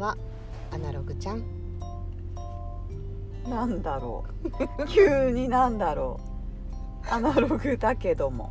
[0.00, 0.16] は
[0.72, 1.44] アナログちゃん。
[3.48, 4.24] なんだろ
[4.80, 4.86] う。
[4.88, 6.18] 急になんだろ
[7.08, 7.14] う。
[7.14, 8.50] アナログだけども。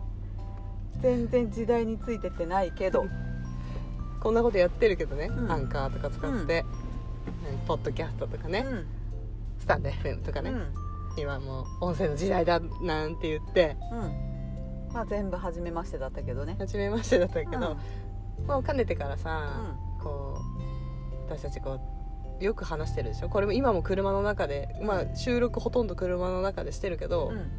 [1.01, 3.05] 全然時代についてってないけど。
[4.19, 5.51] こんなことやってるけどね、うん。
[5.51, 6.65] アンカーとか使って、
[7.67, 8.85] ポッドキャストとかね、うん。
[9.57, 10.73] スタンド FM とかね、うん。
[11.17, 13.77] 今もう音声の時代だなんて言って。
[13.91, 14.93] うん。
[14.93, 16.57] まあ全部初めましてだったけどね。
[16.59, 17.77] 初めましてだったけど、
[18.39, 18.45] うん。
[18.45, 19.77] もうかねてからさ、
[21.29, 21.79] 私たちこ
[22.39, 23.29] うよく話してるでしょ？
[23.29, 27.51] これも今も車の中で、まあ、収録ほとんど車の中でしてるけど、うん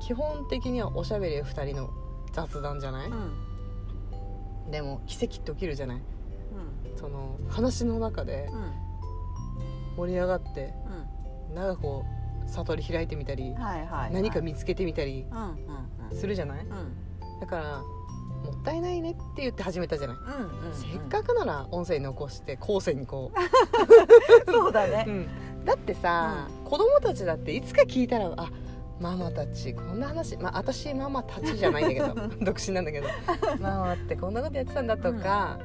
[0.00, 1.88] 基本的にはおしゃべり2人の
[2.34, 3.14] 雑談じゃない、う
[4.68, 4.70] ん。
[4.70, 5.96] でも奇跡って起きるじゃない？
[5.96, 6.98] うん。
[6.98, 8.72] その話の中でうん。
[9.96, 10.74] 盛り上がって
[11.50, 12.04] うなんかこ
[12.44, 14.12] う悟り開いてみたり、んはいはいはい。
[14.12, 15.24] 何か見つけてみたり
[16.12, 16.66] するじゃない？
[16.66, 17.40] うん。
[17.40, 17.82] だから
[18.44, 23.32] もったいないねって言って始めたじゃない、うんうんせっかくなら音声残して後世にこ
[24.46, 25.04] そうだね。
[25.06, 25.28] う、うん。
[25.64, 28.50] だってさ、子供たちだっていつか聞いたらあ
[29.00, 33.08] ママたちこんな話まあ私ママたちじゃないんだけど 独身なんだけど
[33.60, 35.58] ママってこんなことやってたんだとか、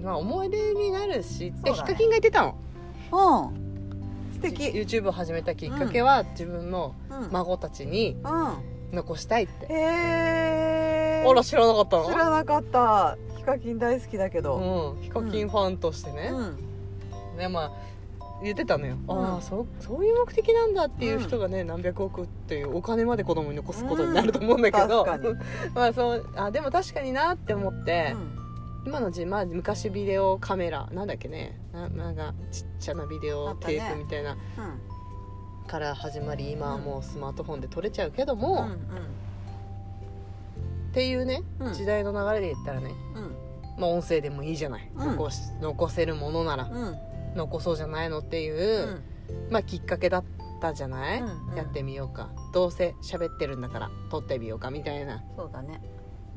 [0.00, 1.72] まあ思い出になるしね。
[1.72, 2.56] ヒカキンが言ってたの。
[3.12, 4.34] うん。
[4.34, 4.64] 素敵。
[4.68, 8.96] YouTube を始めたきっかけは、自分のうん孫たちにうん。
[8.96, 11.96] 残したいって、へえあら知らなかった。
[11.98, 13.18] の知らなかった。
[13.36, 14.94] ヒカキン大好きだけど。
[14.96, 17.38] うん、ヒカキンファンとしてね、うん。
[17.38, 17.72] ねまあ
[18.42, 19.34] 言ってたのよ、うん。
[19.34, 25.06] ああそうそういう目的なんだっていう人がね、何百億っていうお金まで子供に残すことになると思うんだけど、
[25.74, 28.40] まあそうあでも確かになって思って、うん。
[28.86, 31.60] 今のじ、まあ、昔ビデオカメラなんだっけね。
[31.72, 34.32] ななんかちっちゃなビデあオテープみたいな。
[34.32, 34.38] うん。
[35.66, 38.78] から始まり今はもうスマートフォンで撮れちゃうけども、うん
[40.90, 41.72] っていうね、うん。
[41.72, 43.36] 時代の流れで言ったらね、うん。
[43.80, 45.06] まあ、音声でもいいじゃない、うん。
[45.12, 46.64] 残し残せるものなら。
[46.64, 46.96] うん。
[47.36, 49.52] 残そうじゃないのっていうう、ん。
[49.52, 50.24] まあ、きっかけだっ
[50.60, 51.56] たじゃない、うんうん。
[51.56, 52.30] やってみようか。
[52.52, 55.22] どうせ喋ってるんだから撮ってみようかみたいな。
[55.36, 55.80] そうだね。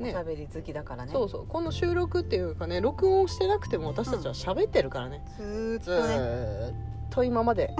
[0.00, 1.12] おねしゃべり好きだからね。
[1.12, 1.46] そうそう。
[1.46, 6.14] この収録っていうかね録音してなくても私たちは喋ってるからね、ずーっずとね。
[6.14, 6.74] ーっ
[7.10, 7.74] と今まで。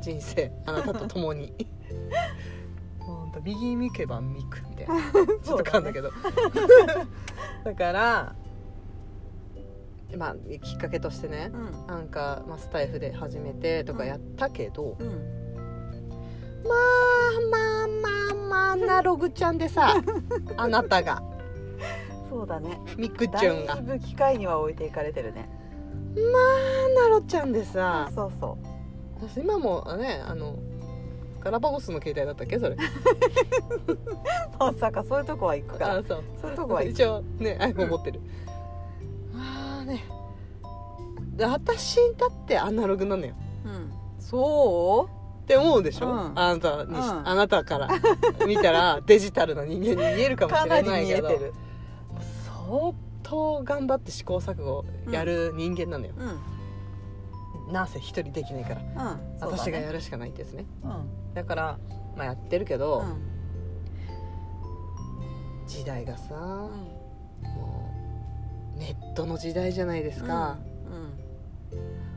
[0.00, 0.52] 人生。
[0.66, 1.52] あなたと共に
[3.46, 4.94] 右見けばミクみたいな。
[5.44, 6.10] ちょっと噛んだけど。
[7.64, 8.34] だから
[10.16, 11.86] まあきっかけとしてねうん。
[11.86, 15.08] なんか、まあ、スタイフで始めてとかやったけど、うん。
[16.64, 16.80] まあ
[17.50, 19.94] まあまあまあアナログちゃんでさ
[20.56, 21.22] あなたが。
[22.28, 22.80] そうだね。
[22.98, 25.48] ミクだチュンがいぶ機械には置いていかれてるね。
[26.16, 28.10] アナロちゃんでさ。
[28.12, 28.58] そうそ
[29.20, 30.56] 私今もねあの
[31.46, 32.58] ガラパゴスの携帯だったっけ？
[32.58, 32.74] それ。
[32.74, 32.78] う
[34.58, 35.86] まさかそういうとこは行くか。
[35.86, 36.24] らあそう。
[36.40, 36.90] そういうとこは行く。
[36.92, 38.20] 一応ね iPhone 持ってる、
[39.32, 40.04] まあね。
[41.36, 43.34] で私だってアナログなのよ。
[43.64, 43.92] うん。
[44.18, 45.08] そ
[45.44, 46.32] って思うでしょ、うん。
[46.34, 47.28] あなたにし、うん。
[47.28, 47.88] あなたから。
[48.44, 51.28] 見たら デジタルな人間に見えるかもしれないけど。
[51.28, 52.92] 相
[53.22, 56.12] 当頑張って試行錯誤やる人間なのよ、
[57.68, 57.72] うん。
[57.72, 60.66] なんせ一人できないから、私がやるしかないってやつね。
[60.82, 61.78] うんだから
[62.16, 63.22] まあやってるけど、うん。
[65.68, 66.40] 時代がさ、うん。
[66.40, 66.70] も
[68.74, 70.94] うネットの時代じゃないですか、うん。
[70.94, 71.10] うん。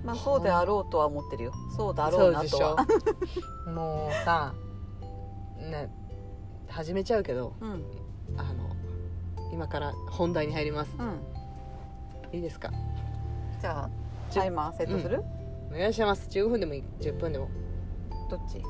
[0.05, 1.51] まあそうであろうとは思ってるよ。
[1.75, 2.77] そうだろうなとは。
[3.75, 4.53] もうさ
[5.57, 5.89] ね
[6.69, 7.83] 始めちゃうけどうん。
[8.37, 8.69] あの
[9.51, 10.95] 今から本題に入ります。
[10.97, 11.19] うん。
[12.35, 12.71] いいですか？
[13.59, 13.89] じゃあ
[14.33, 15.21] タイマーセットする？
[15.71, 16.29] お願いします。
[16.29, 16.83] 15分でもいい。
[17.01, 17.49] 10分でも。
[18.29, 18.63] どっち？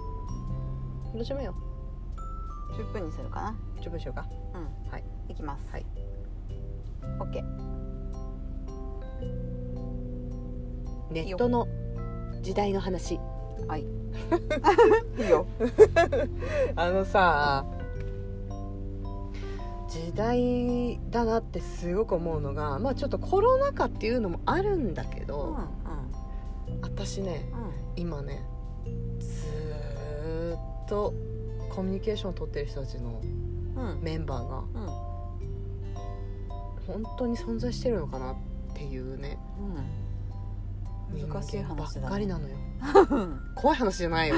[1.14, 1.38] どうしよ。
[1.40, 1.56] うよ
[2.78, 3.56] 10分にするかな。
[3.81, 4.25] 10分しようか。
[4.53, 4.92] うん。
[4.92, 5.03] はい。
[5.30, 5.68] いきます。
[5.72, 5.86] はい。
[7.20, 7.44] OK
[11.12, 11.68] ネットの
[12.42, 13.19] 時代の話。
[13.68, 13.81] はい。
[15.19, 15.46] いいよ。
[16.75, 17.66] あのさ
[19.88, 25.57] 時代だなってすごく思うのがまあちょっとコロナ禍っていうのもあるんだけうんど、
[26.81, 28.01] 私ねうん。
[28.04, 28.44] 今ね
[30.89, 31.13] と
[31.69, 33.21] コミュニケーションを取ってる人たちの
[34.01, 35.09] メンバーがうん。
[36.88, 38.36] 本当に存在してるのかなっ
[38.74, 39.38] ていうね。
[39.59, 41.30] うん。
[41.30, 42.57] 難しい話だねばっかりなのよ。
[43.56, 44.36] 怖い話じゃないよ。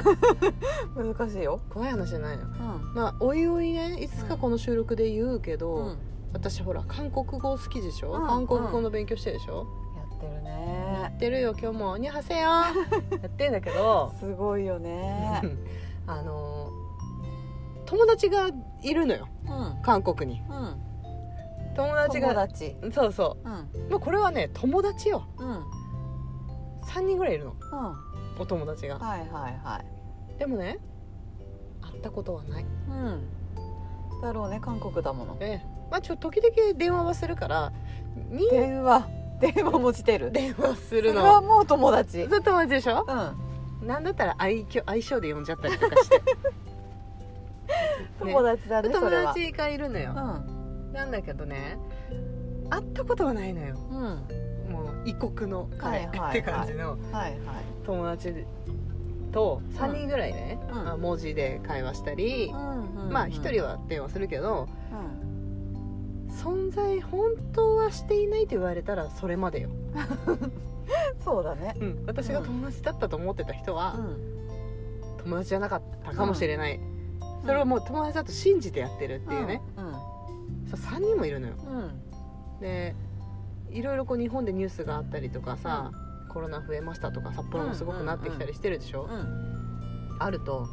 [0.95, 1.61] 難しいよ。
[1.69, 2.93] 怖い話じゃないのうん。
[2.93, 5.97] まあおいおいねいつかこの収録で言うけど、うん。
[6.33, 8.27] 私ほら韓国語好きでしょ、うん。
[8.27, 12.41] 韓国語の勉強してるでしょ、やってるやねってるよ今日も「にはせよ」
[13.21, 14.13] やってんだけど。
[14.19, 15.41] すごいよね
[16.11, 16.69] あの
[17.85, 18.49] 友達が
[18.83, 19.27] いるのよ。
[19.45, 19.49] う
[19.79, 19.81] ん。
[19.81, 20.41] 韓国に。
[20.49, 20.77] うん。
[21.75, 22.75] 友達が友達。
[22.93, 23.49] そうそう。
[23.49, 23.51] ん。
[23.51, 23.57] う
[23.89, 25.23] まあこれはね友達よ。
[25.37, 25.63] うん。
[26.87, 27.51] 3人ぐらいいるの。
[27.51, 27.75] う
[28.39, 28.41] ん。
[28.41, 28.97] お友達が。
[28.97, 29.29] はいはい
[29.63, 29.81] は
[30.35, 30.39] い。
[30.39, 30.79] でもね
[31.81, 32.65] 会ったことはない。
[32.89, 34.21] うん。
[34.21, 35.37] だろうね韓国だもの。
[35.39, 35.67] ええ。
[35.89, 37.71] まあちょ時々電話はするから
[38.29, 39.07] に電話。
[39.39, 40.31] 電話もしてる。
[40.31, 41.21] 電話すそるの。
[41.23, 42.25] れはもう友達。
[42.25, 43.05] それ友達でしょ？
[43.07, 43.50] うん
[43.81, 46.21] なんだったら愛嬌相性で呼んじゃったりとかして。
[48.19, 51.77] 友達だねそ友達がいるのよ、なんだけどね
[52.69, 53.75] 会ったことはないのよ。
[53.89, 53.97] うん。
[53.97, 54.41] うん
[54.71, 56.29] もう異国の彼、はいはいはい。
[56.29, 56.97] って感じの。
[57.85, 58.45] 友達
[59.31, 60.75] と3人ぐらいね、うん。
[60.75, 66.33] まあ文字で会話したり、うんうんまあ1人は電話するけどうん。
[66.33, 69.69] 存在本当はしていないと言われたらそれまでよ、
[71.23, 71.75] そうだね。
[71.79, 74.41] うん、私が友達だったと思ってた人はうん。
[75.23, 76.79] 友達じゃなかったかもしれない、
[77.45, 79.91] それをもう友達だと信じてやってるっていうね、うん。
[80.67, 81.53] そう3人もいるのよ。
[81.57, 82.59] うん。
[82.59, 82.95] で
[83.69, 85.91] いろいろこう日本でニュースがあったりとかさ、
[86.29, 90.17] コロナ増えましたとか札幌もすごくなってきたりしてるでしょ、うん。
[90.19, 90.67] あると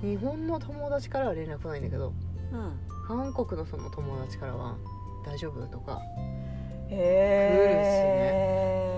[0.00, 2.14] 日本の友達からは連絡ないんだけど
[2.52, 2.80] うん。
[3.06, 4.76] 韓国のその友達からは
[5.26, 6.00] 「大丈夫?」とか
[6.88, 8.93] へえ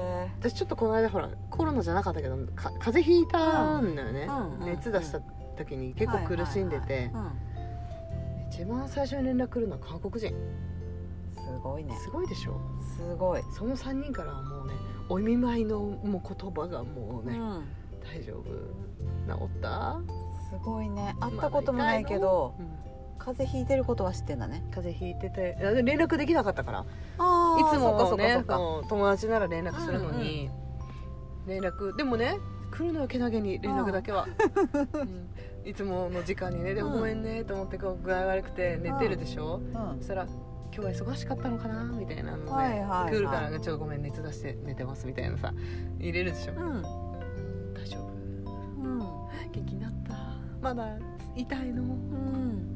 [0.49, 4.29] 私ちょっとこの間ほらコロナじゃなかったけどか風邪ひいたんだよね、
[4.65, 5.21] 熱出した
[5.57, 7.11] 時に結構苦しんでて、
[8.51, 10.35] 一番最初に連絡来るのは韓国人。
[11.35, 11.95] すごいね。
[11.97, 12.61] すごいでしょ？
[12.97, 13.43] すごい。
[13.57, 14.75] その3人からはもうね
[15.09, 17.65] お見舞いのもう言葉がもうね、うん。
[18.01, 18.45] 大丈夫。
[18.45, 20.01] 治った？
[20.51, 21.17] すごいね。
[21.21, 22.67] 会ったこともないけどうん。
[23.19, 24.63] 風邪ひいてることは知ってんだね。
[24.71, 26.79] 風邪ひいてて連絡できなかったから。
[26.81, 26.87] あい
[27.65, 28.45] つもね
[28.89, 30.51] 友達なら連絡するのに、
[31.47, 31.97] 連絡。
[31.97, 32.39] でもね
[32.71, 34.27] 来るのよけなげに連絡だけは、
[34.93, 35.29] うん。
[35.65, 36.75] いつもの時間にね。
[36.75, 39.99] でもうんごめんねと思ってこう具合悪くて寝てるでしょ、うん。
[39.99, 43.13] そしたら今日は忙しかったのかなみたいなので、はいはいはい。
[43.13, 45.55] 来るからちょっとごめん熱出して寝てますみたいなさ
[45.99, 46.83] 入れるでしょ、うん。
[47.73, 48.07] 大丈夫。
[48.83, 48.99] うん。
[48.99, 50.15] 元気になった？
[50.61, 50.99] まだ
[51.37, 52.76] 痛いの、うん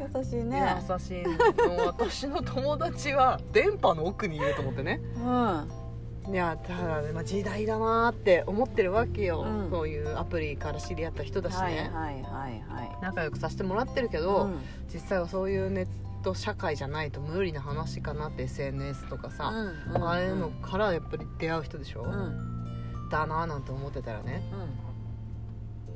[0.00, 0.76] 優しいね。
[0.88, 1.86] 優しいの。
[1.86, 5.00] 私の友達は電波の奥にいると思ってね。
[5.16, 6.32] うん。
[6.32, 9.70] いやただね、まあ、時代だなって思ってるわけよ、うん。
[9.70, 12.22] そういうアプリから知り合った人だしね、はいはいはい
[12.68, 12.98] はい。
[13.00, 14.60] 仲良くさせてもらってるけど、うん。
[14.92, 15.88] 実際はそういうネッ
[16.22, 22.10] ト社会じゃないと無理な話かなって SNS とかさ、うんああいうのからやっぱり出会う人でしょ、うん。
[22.10, 22.58] うん
[23.08, 24.42] だななんて思ってたらね。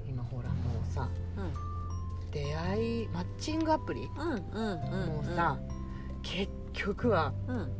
[0.09, 1.09] 今ほらもうさ
[2.33, 5.59] 出会いマッチングアプリ、うんうんうんもうさ、
[6.23, 7.73] 結局はうん。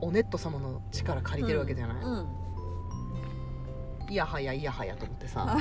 [0.00, 2.26] おネット様の力借りてるわけじゃない、うん。
[4.08, 5.44] いやはやいやはやと思ってさ。
[5.44, 5.58] なん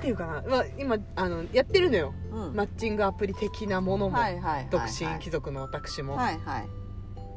[0.00, 2.12] ていうかな、まあ、今あのやってるのよ。
[2.32, 2.56] うん。
[2.56, 4.68] マッチングアプリ的なものも、はいはいはいはい。
[4.70, 6.68] 独身貴族の私も、はいはい。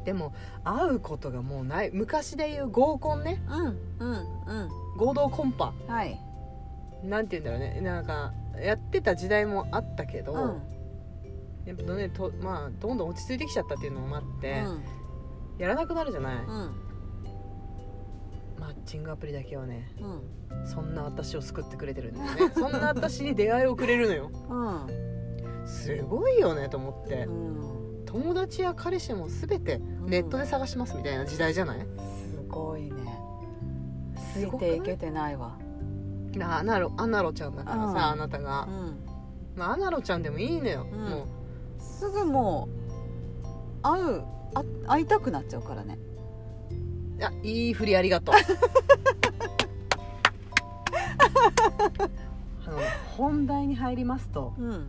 [0.04, 0.34] でも
[0.64, 1.92] 会うことがもうない。
[1.94, 3.40] 昔でいう合コンね。
[3.48, 3.66] うん
[4.00, 4.18] うん
[4.48, 4.70] うん。
[4.98, 5.74] 合同コンパ。
[5.88, 6.20] はい
[7.06, 7.82] なんて言うんだろうね。
[7.82, 10.62] なんかやってた時代もあったけど、うん。
[11.66, 14.84] やっぱねと、まあ、どんどん落ち着いてきちゃったっていうのもあって、うん。
[15.58, 16.46] やらなくなるじゃない、うん。
[18.60, 20.68] マッチングアプリだけはねうん。
[20.68, 22.54] そんな私を救ってくれてるんだよね。
[22.56, 24.32] そんな私に出会いをくれるのよ。
[24.50, 25.68] うん。
[25.68, 27.26] すごいよねと思って。
[27.26, 28.06] うん。
[28.06, 31.86] 友達や彼氏も全てネットで探しますみたいな時代じゃない、す
[32.48, 33.20] ごいね。
[34.34, 34.52] つい？
[34.58, 35.58] ていけてないわ
[36.38, 37.98] なアナロアナロちゃんだからさ、うん。
[37.98, 38.68] あなたが。
[38.68, 39.00] う、ん。
[39.56, 41.00] まあ、アナロちゃんでもいいのよ、うん。
[41.00, 41.28] も
[41.80, 44.24] すぐもう会う
[44.54, 45.98] あ会いたくなっちゃうからね。
[47.20, 48.36] うあいい振りありがとう。
[52.68, 52.80] あの
[53.18, 54.54] 本題に入りますと。
[54.58, 54.88] うん。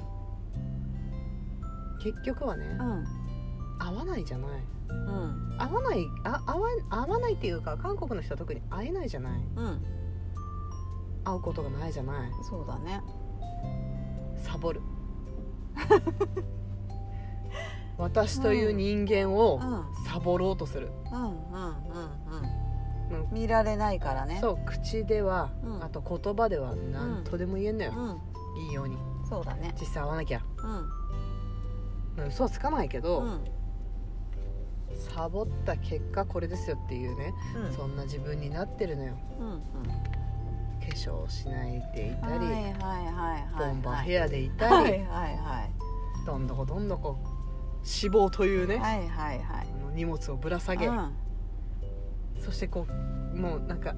[2.02, 3.04] 結局はねうん。
[3.78, 4.50] 合わないじゃない。
[4.88, 5.56] うん。
[5.58, 9.32] 合わないあ合わ合わないっていうか韓国の人は特に会えないじゃない。
[9.56, 9.82] うん
[11.26, 12.30] 会うことがないじゃない。
[12.48, 13.02] そうだね。
[14.36, 14.80] サボる。
[17.98, 19.84] 私という人間をうん。
[20.06, 21.34] サボろうとする、うんうんうんう
[23.10, 23.28] うん。
[23.32, 24.38] 見られないからね。
[24.40, 25.82] そう口では、うん。
[25.82, 28.00] あと言葉では何とでも言えんのよ、う
[28.60, 28.62] ん。
[28.68, 28.96] いいように。
[29.28, 29.74] そうだね。
[29.80, 30.40] 実際会わなきゃ。
[30.62, 30.70] うん。
[30.70, 30.86] うん
[32.28, 33.44] 嘘はつかないけど、うん。
[34.94, 37.34] サボった結果これですよっていうね、
[37.66, 37.72] うん。
[37.72, 39.14] そんな自分になってるのよ。
[39.40, 39.62] うん
[40.88, 46.26] 化粧しないでいたり、はいはいはいはいボンバーアヘアでいたり、はいはいはい。
[46.26, 47.18] どんどこどんどこ
[47.78, 49.66] 脂肪というね、はいはいはい。
[49.80, 51.12] あの荷物をぶら下げ、うん。
[52.40, 53.94] そしてこうもうなんか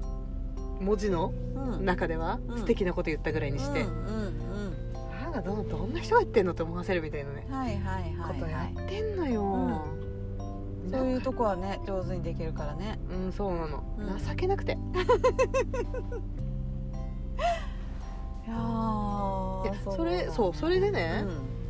[0.79, 1.85] 文字のうん。
[1.85, 2.57] 中ではうん。
[2.59, 4.39] 素敵なこと言ったぐらいにして、うんうん
[5.19, 8.39] なんかどどんな人が言ってんのって思わせるみたいなね、うんはいはいはい。
[8.39, 9.85] ことやはいってんのよ、
[10.89, 12.99] そういうとこはね上手にできるからね。
[13.11, 14.17] うんそうなの、うん。
[14.17, 14.75] 情けなくて
[18.49, 21.25] いやそれそうそれでね、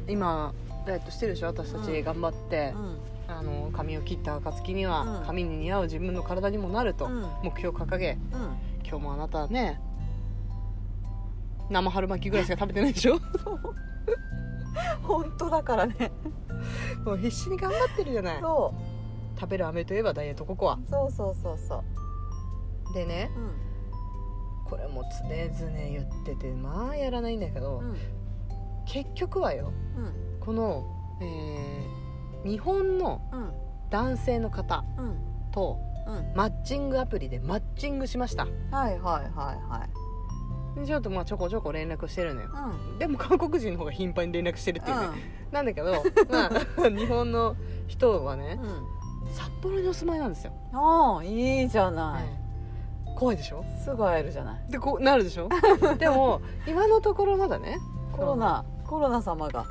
[0.07, 0.53] う今
[0.86, 2.98] ダイエットしてるでしょ私たち頑張って、んうん。
[3.27, 5.25] あの髪を切った暁には、うん。
[5.25, 7.21] 髪に似合う自分の体にもなると、うん。
[7.43, 8.17] 目標を掲げ。
[8.33, 8.57] うん。
[8.88, 9.79] 今日もあなたね
[11.69, 13.19] 生春巻きぐらいしか食べてないでしょ？
[15.03, 16.12] 本当だからね。
[17.05, 18.41] もう必死に頑張ってるじゃない。
[18.41, 18.74] そ
[19.39, 20.74] 食べる飴といえばダイエットココア。
[20.75, 21.83] うそうそうそうそ
[22.91, 22.93] う。
[22.93, 23.68] でねうん
[24.69, 27.97] これも常々言っててまあやらないんだけど、うん。
[28.85, 30.39] 結局はようん。
[30.39, 30.85] この、
[31.21, 31.99] えー
[32.45, 33.51] 日本のうん。
[33.89, 35.17] 男性の方うん。
[35.51, 36.33] とうん。
[36.35, 38.45] マッチングアプリでマッチングしました。
[38.45, 39.88] はいはいはいは
[40.83, 40.85] い。
[40.85, 42.49] ちょっとまあちょこちょこ連絡してるのよ。
[42.91, 42.99] うん。
[42.99, 45.07] でも韓国人の方が頻繁に連絡してるっていうね、
[45.51, 45.91] なんだけど
[46.31, 46.49] まあ
[46.89, 47.55] 日本の
[47.88, 49.33] 人はねうん。
[49.33, 52.49] 札幌にお住まいなんですよ、ああいいじゃない、ええ
[53.19, 53.63] 怖いでしょ？
[53.83, 54.71] すぐ会えるじゃない。
[54.71, 55.49] でこうなるでしょ？
[55.99, 57.77] でも今のところまだね
[58.13, 59.65] コロナコロナ様が。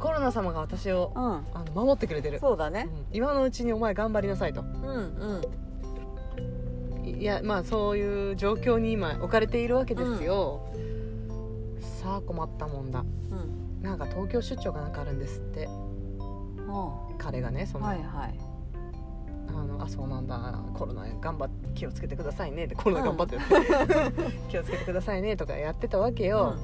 [0.00, 1.22] コロナ様が私をうん。
[1.54, 2.88] あの守ってくれてる、そうだね。
[2.88, 3.16] うん。
[3.16, 4.60] 今のうちにお前頑張りなさいと。
[4.60, 4.68] うん
[7.04, 7.08] うん。
[7.20, 10.60] いやまあそういう状況に今置かれているわけですよ、
[11.80, 13.00] さあ困ったもんだ。
[13.00, 13.04] う
[13.34, 13.82] ん。
[13.82, 15.64] なんか東京出張がなんかあるんですって。
[15.66, 15.70] う
[17.18, 18.38] 彼がねその、んはいはい
[19.48, 20.58] あのあそうなんだ。
[20.74, 22.64] コロナ頑張って気をつけてくださいね。
[22.64, 23.42] ってコロナ頑張ってる、
[24.48, 26.54] 気をつけてくださいねとかやってたわけよ、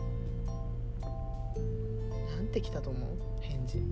[2.37, 3.11] なんて来たと思う？
[3.41, 3.85] 返事。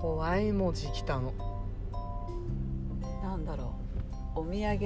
[0.00, 1.32] 怖い文字来たの。
[1.32, 3.74] うんなんだろ
[4.36, 4.40] う。
[4.40, 4.78] お土産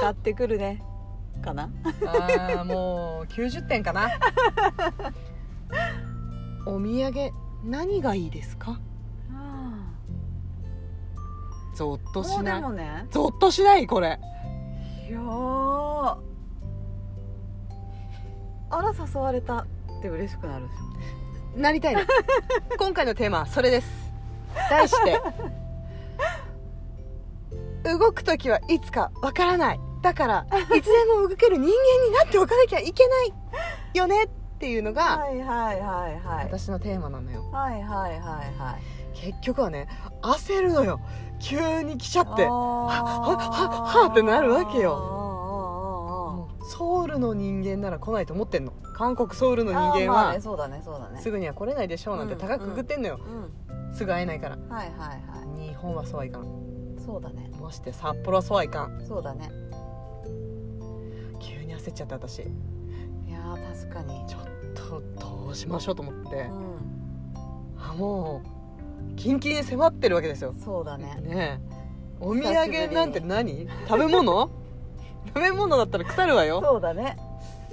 [0.00, 0.82] 買ってくるね。
[1.42, 1.70] かな？
[2.06, 4.10] ああもう90点かな。
[6.66, 7.30] お土産
[7.64, 8.78] 何がいいですか？
[11.74, 13.06] ゾッとしもうでないもね。
[13.10, 14.18] ゾッとしないこれ。
[15.08, 16.16] いやー。
[18.70, 19.66] あら誘われたっ
[20.00, 21.60] て嬉しくなるでしょ。
[21.60, 22.00] なりたいの
[22.78, 24.12] 今回のテーマはそれです。
[24.70, 25.20] 題して。
[27.84, 29.80] 動く時はいつかわからない。
[30.02, 31.70] だからいつでも動ける人間に
[32.16, 33.34] なっておかなきゃいけない。
[33.94, 36.44] よねっていうのがはいはいはいはい。
[36.46, 37.44] 私のテーマなのよ。
[37.50, 38.20] はいはいはい
[38.58, 39.02] はい。
[39.14, 39.88] 結局はね
[40.22, 41.00] 焦るのよ
[41.42, 42.44] 急に来ちゃって。
[42.46, 43.36] はは
[43.84, 46.48] はってなるわけよ。
[46.64, 48.72] ソウルの人間なら来ないと思ってんの。
[48.94, 50.24] 韓国ソウルの人間は。
[50.24, 51.20] まあねそうだねそうだね。
[51.20, 54.56] すぐには来れないでしょうなんて高くくぐってんのよ、うんすぐ会えないから。
[54.56, 56.44] はいはいは日本はそうはいかん。
[56.44, 56.46] い
[57.04, 57.50] そうだね。
[57.60, 59.04] まして札幌はそうはいかん。
[59.06, 59.50] そうだね。
[61.40, 62.38] 急に焦っちゃった私。
[62.38, 62.42] い
[63.30, 64.24] やー確かに。
[64.26, 64.42] ちょっ
[64.74, 66.36] とどうしましょうと思って。
[66.36, 66.50] う
[67.78, 68.48] あもう
[69.16, 70.52] キンキンに迫ってるわけですよ。
[70.52, 71.16] んそうだね。
[71.22, 71.72] ねえ。
[72.20, 73.68] お土産なんて何？
[73.88, 74.50] 食べ物？
[75.34, 76.60] 食べ物だったら腐るわよ。
[76.62, 77.16] そうだね。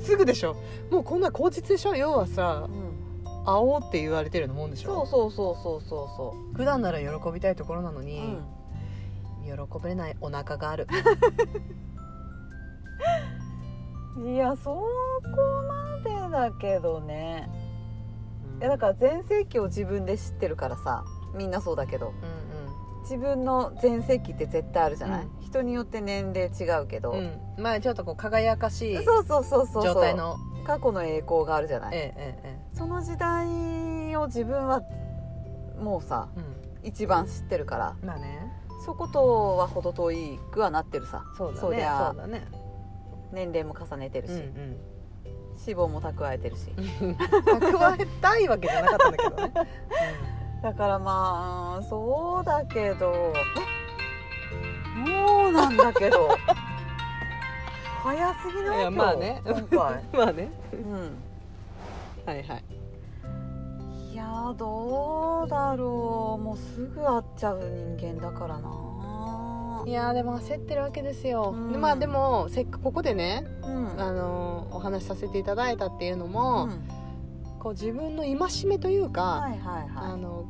[0.01, 0.55] すぐでしょ。
[0.91, 1.95] もうこんな口実でしょ？
[1.95, 2.89] 要はさうん。
[3.45, 5.05] 会おうって言われてるのもんでしょ？
[5.07, 8.38] そうそうそうそうそうそ普段なら喜びたいところなのう、に、
[9.45, 9.51] 喜
[9.83, 10.88] べないお腹がある。
[14.17, 14.86] うん、いやそこ
[16.03, 17.50] までだけどね。
[18.59, 22.09] いやだから全盛期を自分で知ってるからさみんなそうだけど。
[22.09, 22.13] う
[23.03, 25.29] 自分の全盛期って絶対あるじゃない、うん。
[25.41, 30.38] 人によって年齢違うけど、んうん、うん、まあちょっとこう輝かしいそうそうそうそう状態の。
[30.67, 34.83] 過去の栄光があるじゃない、えええその時代を自分は
[35.81, 36.41] もうさえ
[36.83, 37.95] え一番知ってるから。
[38.00, 38.53] うんまあね。
[38.86, 41.24] そことは程遠いくはなってるさ。
[41.38, 41.59] そうだね。
[41.59, 41.71] そう
[42.15, 42.48] だね。
[43.31, 44.77] 年齢も重ねてるし、うんうん。
[45.59, 46.71] 脂肪も蓄えてるし。
[46.77, 49.53] 蓄えたいわけじゃなかったんだけどね、
[50.62, 53.34] だからまあそうだけど。
[54.96, 56.30] もうなんだけど。
[58.04, 58.80] 早すぎない？
[58.80, 59.42] いやまあね。
[59.46, 60.04] 今回。
[60.13, 60.51] うん、まあね。
[60.74, 61.18] うん。
[62.25, 62.63] はいはい。
[64.12, 66.44] いやーどうだろう。
[66.44, 67.60] もうすぐ会っちゃう
[67.98, 69.84] 人間だからな。
[69.86, 71.72] いやーでも焦ってるわけですよ、うん。
[71.72, 73.96] でまあでもせっかくここでね、うん。
[73.98, 76.99] あのーお話しさせていただいたっていうのも、うん
[77.60, 80.46] こう自分の戒めというか、はいはいはあの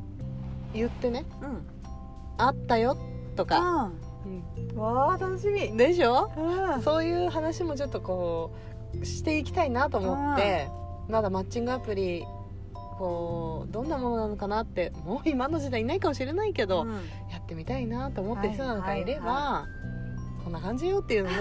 [0.73, 1.67] 言ってねいうん
[2.37, 2.95] 「あったよ」
[3.35, 3.91] とか、
[4.25, 4.77] うん。
[4.79, 5.75] わあ楽しみ。
[5.75, 6.31] でしょ？
[6.37, 6.81] うん。
[6.81, 8.51] そういう話もちょっとこ
[8.99, 10.69] うしていきたいなと思って、
[11.07, 12.25] まだマッチングアプリ
[12.97, 16.91] こうどんなものなのかなってもう今の時代いないかもしれないけど、うん。
[17.31, 19.78] やってみたいなと思ってる人なんかいれば、はい
[20.49, 21.37] こんな感じよっていうのも。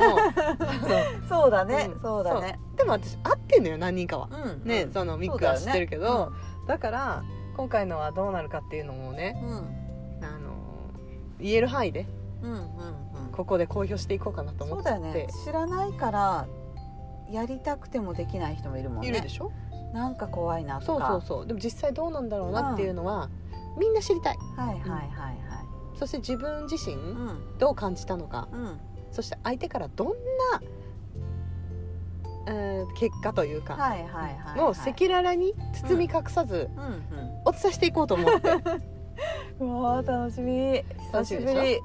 [1.31, 2.01] そうだね、うん。
[2.01, 2.61] そうだね。
[2.77, 4.29] でも私会ってんのよ何人かは。
[4.31, 4.69] うん。
[4.69, 4.93] ね、うん。
[4.93, 6.31] そのミックは知ってるけど。
[6.67, 7.23] だ,、から
[7.57, 10.25] 今回のはどうなるかっていうのもねうん。
[10.25, 10.51] あの
[11.41, 12.07] 言える範囲で
[12.43, 12.67] うんうんうん。
[13.33, 14.91] ここで公表していこうかなと思って。
[14.91, 15.27] そうだよね。
[15.47, 16.47] 知らないから
[17.31, 19.09] やりたくてもできない人もいるもんね。
[19.09, 19.51] いるでしょ？
[19.95, 21.07] なんか怖いなとか。
[21.09, 21.47] そうそうそう。
[21.47, 23.31] でも実際どうなんだろうなっていうのは、
[23.79, 24.37] みんな知りたい。
[24.57, 25.39] はいはいはいはい。
[25.99, 27.59] そして自分自身うん。
[27.59, 28.49] どう感じたのか。
[28.53, 30.15] うんそして相手からどんな、
[32.49, 34.57] えー結果というか、はいはいはいはい。
[34.57, 37.03] もう赤裸々に包み隠さずうんうん。
[37.45, 38.49] お伝えしていこうと思って、
[39.61, 40.83] うわー楽しみ。
[41.11, 41.81] 久楽しぶり。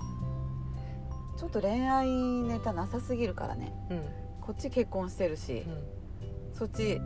[1.38, 3.74] ちょっと恋愛ネタなさすぎるからね。
[3.90, 4.02] うん。
[4.42, 5.66] こっち結婚してるし
[6.54, 7.00] そっち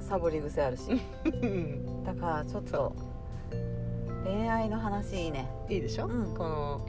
[0.00, 1.00] サボり癖あるし。
[1.24, 2.04] うん。
[2.04, 2.94] だからちょっと
[4.24, 5.48] 恋愛の話いいね。
[5.68, 6.34] いいでしょ、うん。
[6.34, 6.80] この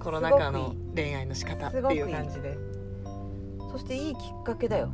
[0.00, 2.56] コロナ禍の恋愛の仕方っていう感じで。
[3.70, 4.90] そしていいきっかけだよ。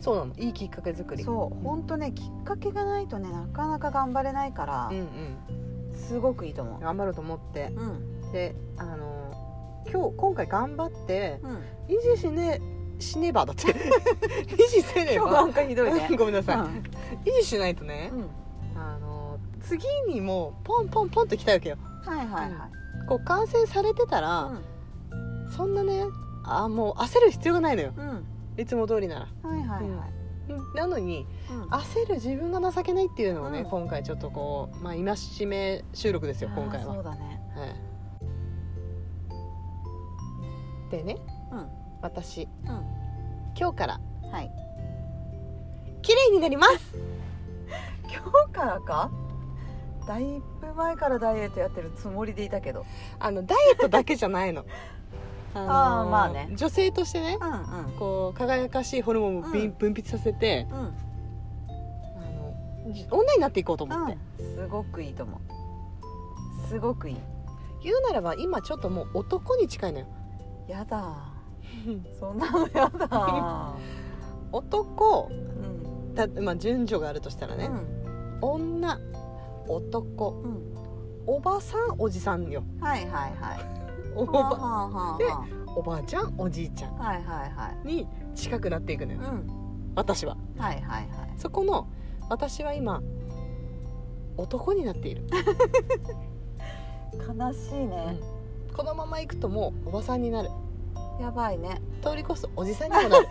[0.00, 0.34] そうなの。
[0.36, 1.22] いいきっかけ作り。
[1.22, 1.62] そう。
[1.62, 5.94] 本当ねきっかけがないとねなかなか頑張れないからうんうん。
[5.94, 7.72] すごくいいと思頑張ろうと思って。
[7.76, 7.84] うう
[8.28, 8.32] ん。
[8.32, 11.50] であの今日今回頑張ってうん。
[11.88, 12.60] 維持しね
[12.98, 13.66] しねばだって。
[14.50, 15.26] 維持せねば。
[15.26, 16.08] 今日なんかひどいね。
[16.18, 16.64] ごめんなさい、うん。
[17.24, 18.80] 維持しないとね、うん。
[18.80, 21.76] あの次にもうポンポンポンと来たわけよ。
[22.04, 24.52] はいはいはいこう感染されてたら、
[25.56, 26.04] そんなね
[26.44, 27.92] あもう焦る必要がないのよ。
[27.96, 28.08] うん。
[28.08, 28.26] うん
[28.58, 29.28] いつも通りなら。
[29.48, 30.12] はいはいはい。
[30.50, 30.74] うん。
[30.74, 31.62] なのにうん。
[31.70, 33.70] 焦る自分が情けないっていうのをね、うん。
[33.70, 36.94] 今回ちょっとこうまあ戒め収録ですよ今回は。
[36.94, 37.40] そうだね。
[37.56, 37.66] は
[40.88, 40.90] い。
[40.90, 41.16] でね
[41.50, 41.66] うん。
[42.02, 42.42] 私。
[42.42, 42.48] うん。
[43.58, 44.00] 今日から。
[44.30, 44.50] はい。
[46.02, 46.94] 綺麗になります。
[48.04, 49.10] 今日からか？
[50.06, 52.84] だいぶ前からダイエットやってるつもりでいたけど。
[53.18, 54.64] あのダイエットだけじゃないの。
[55.54, 56.48] あーまあね。
[56.56, 57.92] 女性としてねうんうん。
[57.98, 60.78] こう輝かしいホルモンを分泌させて、うん。
[60.78, 60.82] あ
[62.86, 66.68] のじ女になっていこうと思って、うん、すごくいいと思う。
[66.68, 67.16] すごくいい。
[67.82, 70.06] 言うならば今ちょっともう男に近いのよ。
[70.68, 71.32] やだ。
[72.18, 73.74] そんなのやだ。
[74.52, 76.14] 男うん。
[76.14, 77.70] た、まあ、順序があるとしたらね、
[78.40, 78.98] 女
[79.76, 80.28] 男。
[80.44, 80.54] うん。
[80.56, 80.72] うん
[81.26, 82.64] おばさんおじさんよ。
[82.80, 83.60] はいはいはい。
[84.14, 85.18] おはあばはあはあ。
[85.18, 87.86] ではおばあちゃんおじいちゃんあはいはいはい。
[87.86, 89.92] に近くなっていくのよ、うん。
[89.94, 90.36] 私は。
[90.58, 91.08] はいはいはい。
[91.36, 91.86] そこの
[92.28, 93.02] 私は今
[94.36, 95.26] 男になっている、
[97.38, 98.18] 悲しいね、
[98.74, 100.50] このままいくともうおばさんになる。
[101.20, 101.82] やばいね。
[102.02, 103.28] 通り越すとおじさんにもなる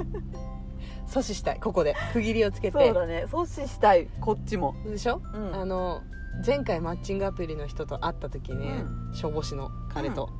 [1.06, 1.60] 阻止したい。
[1.60, 1.94] ここで。
[2.12, 2.78] 区切りをつけて。
[2.78, 3.24] そうだね。
[3.26, 4.08] 阻止したい。
[4.20, 4.74] こっちも。
[4.84, 5.54] でしょ、うん。
[5.54, 6.02] あの
[6.44, 10.30] 前回マッチングアプリの人と会った時ね、う消防士の彼と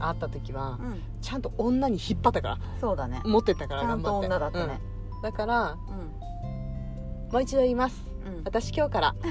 [0.00, 1.02] 会った時は、うん。
[1.20, 3.20] ちゃんと女に引っ張ったからそうだね。
[3.24, 4.26] 持ってったからちゃんと頑張って。
[4.26, 4.80] 女だったね。
[5.14, 5.22] うん。
[5.22, 7.32] だからうん。
[7.32, 8.02] もう一度言います。
[8.26, 8.42] うん。
[8.44, 9.14] 私今日から。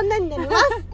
[0.00, 0.86] 女になります。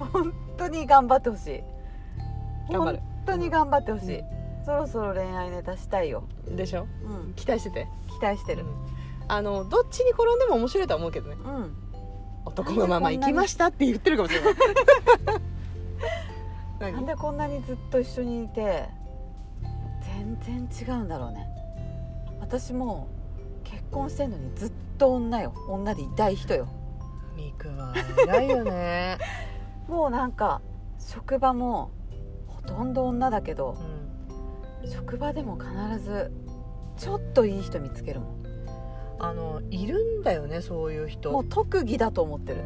[0.12, 2.72] 本当に頑張ってほしい。
[2.72, 2.98] 頑張る。
[2.98, 4.24] 本当に頑張ってほしい、う
[4.68, 6.86] そろそろ恋愛ネタしたいよ、でしょ？
[7.02, 7.88] うん、期待してて。
[8.18, 8.64] 期待してる。
[8.64, 8.68] うん。
[9.26, 11.36] あのどっちに転んでも面白いとは思うけどね。
[11.42, 11.74] うん。
[12.44, 14.54] 男のまま行きましたって言ってるかもしれない。
[16.80, 18.90] なん何でこんなにずっと一緒にいて
[20.02, 21.48] 全然違うんだろうね。
[22.38, 23.08] 私も
[23.64, 25.54] 結婚してんのにずっと女よ。
[25.66, 26.68] 女でいたい人よ。
[27.34, 29.16] ミクは偉いよね、
[29.88, 30.60] もうなんか
[30.98, 31.90] 職場も
[32.48, 33.97] ほとんど女だけどうん
[34.88, 36.30] 職場でも必ず
[36.96, 38.38] ちょっといい人見つけるもん。
[39.20, 41.32] あのいるんだよねそういう人。
[41.32, 42.62] もう特技だと思ってる。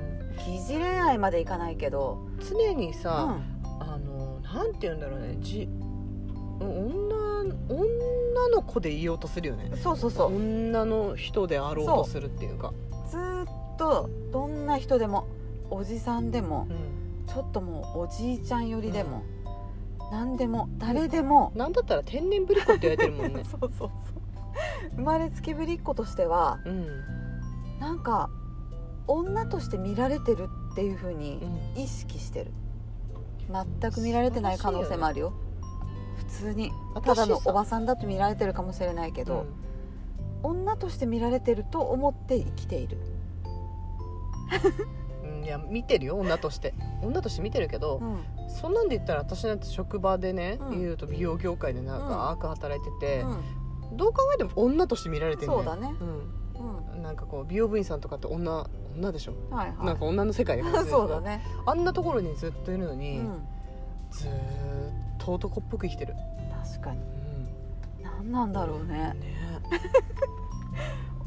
[0.46, 3.62] 疑似恋愛までいかないけど常にうさ、ん。
[3.80, 5.36] あのなんて言うんだろうね。
[5.40, 5.68] じ
[6.60, 9.70] 女女の子でいようとするよね。
[9.76, 10.36] そうそうそう。
[10.36, 12.72] 女の人であろうとするっていうか。
[13.10, 13.46] ずーっ
[13.78, 15.26] とどんな人でも
[15.70, 17.02] おじさんでもうん。
[17.24, 19.22] ちょっともうおじいちゃん寄りでも、
[20.12, 23.44] 何でも誰でも、なんだったら天然ぶりっ子って言われてるもんね。
[23.50, 23.90] そうそうそう。
[24.96, 28.28] 生まれつきぶりっ子としてはうん、なんか
[29.08, 31.40] 女として見られてるっていう風に
[31.74, 31.82] うん。
[31.82, 32.52] 意識してる。
[33.80, 35.32] 全く見られてない可能性もあるよ。
[36.16, 36.70] 普通に。
[37.02, 39.46] ただのおばさんだと見られてるかもしれないけど、
[40.42, 42.98] 女として見られてると思って生きている。
[45.22, 46.74] うんうんいや見てるよ女として。
[47.00, 50.80] 女として見てるけど、うんそんなんで言ったら私なんて職場でね、うん。
[50.80, 52.08] 言うと美容業界でなんうん。
[52.08, 53.96] か悪働いてて、うん。
[53.96, 55.94] どう考えても女として見られてるそうだね。
[56.00, 57.02] う、うん。
[57.02, 59.86] なんかこう美容部員さんとかって女女でしょ、んはいはい。
[59.86, 63.46] なんか女の世界で そうだね、あんなところにずっといるのうに、ん、
[64.10, 64.34] ずーっ
[65.18, 66.14] と男っぽく生きてる、
[66.64, 67.00] 確かに。
[67.00, 67.48] うん。
[68.02, 69.14] 何なんだろうね。
[69.14, 69.16] ね。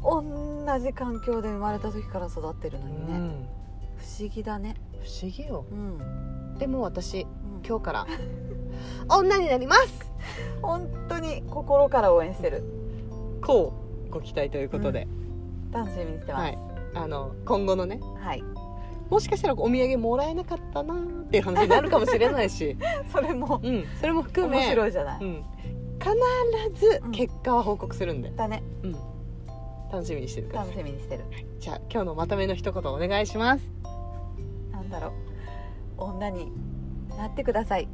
[0.02, 3.48] 同じ環境で生まれた時から育ってるのにね、うん。
[3.96, 4.76] 不思議だね。
[4.92, 5.64] 不思議よ。
[5.70, 5.98] うん
[6.58, 7.26] でも私うん。
[7.66, 8.06] 今日から
[9.08, 10.12] 女になります。
[10.62, 12.62] 本当に心から応援してる。
[13.42, 13.72] こ
[14.08, 15.06] うご期待ということで、
[15.72, 16.42] 楽しみにしてます。
[16.42, 16.58] はい。
[16.94, 18.00] あの今後のね。
[18.20, 18.42] はい、
[19.10, 22.76] もしかしたらお土産もらえなかったなーっていう話になるかもしれないし、
[23.12, 23.60] それも。
[23.62, 24.58] うん、それも含め。
[24.58, 25.44] 面白いじゃない、うん、
[26.72, 28.62] 必ず結果は報告するんで、だね。
[28.82, 28.92] うん、
[29.92, 31.24] 楽しみにしててくださ楽いしみにしてる。
[31.60, 33.70] じゃあ今日のまとめの一言お願いします。
[34.72, 35.25] なんだろう
[35.96, 36.52] 女に
[37.16, 37.88] なってください。